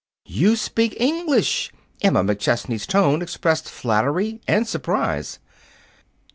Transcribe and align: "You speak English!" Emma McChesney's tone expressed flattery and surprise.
"You 0.25 0.55
speak 0.55 0.99
English!" 0.99 1.71
Emma 2.01 2.23
McChesney's 2.23 2.87
tone 2.87 3.21
expressed 3.21 3.69
flattery 3.69 4.41
and 4.47 4.67
surprise. 4.67 5.37